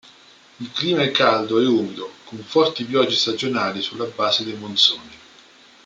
Il 0.59 0.71
clima 0.71 1.03
è 1.03 1.11
caldo 1.11 1.59
e 1.59 1.67
umido, 1.67 2.09
con 2.23 2.39
forti 2.39 2.85
piogge 2.85 3.11
stagionali 3.15 3.83
sulla 3.83 4.05
base 4.05 4.43
dei 4.43 4.55
monsoni. 4.57 5.15